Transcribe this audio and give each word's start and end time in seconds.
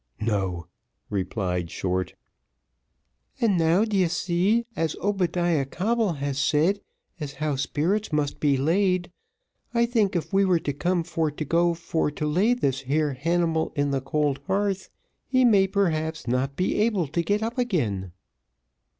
"No," 0.19 0.65
replied 1.11 1.69
Short. 1.69 2.15
"And 3.39 3.55
now, 3.55 3.85
d'ye 3.85 4.07
see, 4.07 4.65
as 4.75 4.95
Obadiah 4.95 5.63
Coble 5.65 6.13
has 6.13 6.39
said 6.39 6.81
as 7.19 7.33
how 7.33 7.55
spirits 7.55 8.11
must 8.11 8.39
be 8.39 8.57
laid, 8.57 9.11
I 9.75 9.85
think 9.85 10.15
if 10.15 10.33
we 10.33 10.43
were 10.43 10.57
to 10.57 10.73
come 10.73 11.03
for 11.03 11.29
to 11.29 11.45
go 11.45 11.75
for 11.75 12.09
to 12.09 12.25
lay 12.25 12.55
this 12.55 12.79
here 12.79 13.13
hanimal 13.13 13.73
in 13.75 13.91
the 13.91 14.01
cold 14.01 14.39
hearth, 14.47 14.89
he 15.27 15.45
may 15.45 15.67
perhaps 15.67 16.27
not 16.27 16.55
be 16.55 16.77
able 16.77 17.05
to 17.05 17.21
get 17.21 17.43
up 17.43 17.59
again." 17.59 18.11